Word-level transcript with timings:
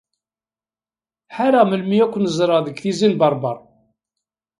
Ḥareɣ 1.35 1.63
melmi 1.65 1.97
ara 2.03 2.11
ken-ẓreɣ 2.13 2.59
deg 2.63 2.77
Tizi 2.81 3.07
n 3.07 3.13
Berber. 3.19 3.57